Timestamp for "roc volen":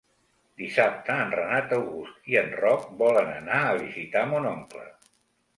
2.63-3.31